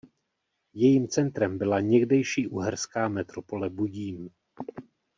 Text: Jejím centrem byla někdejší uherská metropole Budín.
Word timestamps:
Jejím 0.73 1.07
centrem 1.07 1.57
byla 1.57 1.79
někdejší 1.79 2.47
uherská 2.47 3.07
metropole 3.07 3.69
Budín. 3.69 4.29